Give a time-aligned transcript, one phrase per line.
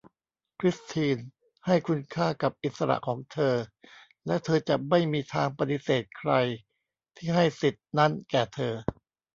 [0.59, 1.17] คริสทีน
[1.65, 3.55] ให้คุณค่ากับอิสระของเธอ
[4.25, 6.33] แล้วเธอจะไม่มีทางปฏิเสธใคร
[7.17, 8.73] ที่ให้สิทธิ์นั้นแก่เธอ